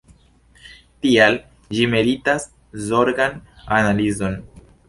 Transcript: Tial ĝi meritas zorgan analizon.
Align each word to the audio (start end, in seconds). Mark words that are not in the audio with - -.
Tial 1.05 1.37
ĝi 1.77 1.87
meritas 1.93 2.49
zorgan 2.89 3.39
analizon. 3.81 4.43